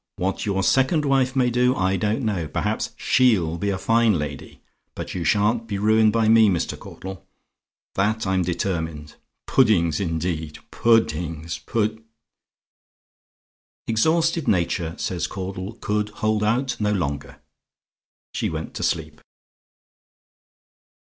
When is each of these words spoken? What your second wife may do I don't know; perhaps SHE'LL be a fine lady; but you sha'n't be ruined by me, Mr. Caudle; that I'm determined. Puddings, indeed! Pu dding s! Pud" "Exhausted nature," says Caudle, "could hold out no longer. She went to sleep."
What 0.15 0.47
your 0.47 0.63
second 0.63 1.05
wife 1.05 1.35
may 1.35 1.51
do 1.51 1.75
I 1.75 1.95
don't 1.95 2.23
know; 2.25 2.47
perhaps 2.47 2.89
SHE'LL 2.97 3.59
be 3.59 3.69
a 3.69 3.77
fine 3.77 4.17
lady; 4.17 4.63
but 4.95 5.13
you 5.13 5.23
sha'n't 5.23 5.67
be 5.67 5.77
ruined 5.77 6.11
by 6.11 6.27
me, 6.27 6.49
Mr. 6.49 6.75
Caudle; 6.75 7.23
that 7.93 8.25
I'm 8.25 8.41
determined. 8.41 9.13
Puddings, 9.45 9.99
indeed! 9.99 10.57
Pu 10.71 11.01
dding 11.01 11.45
s! 11.45 11.59
Pud" 11.59 12.03
"Exhausted 13.87 14.47
nature," 14.47 14.95
says 14.97 15.27
Caudle, 15.27 15.73
"could 15.73 16.09
hold 16.09 16.43
out 16.43 16.77
no 16.79 16.91
longer. 16.91 17.39
She 18.33 18.49
went 18.49 18.73
to 18.77 18.81
sleep." 18.81 19.21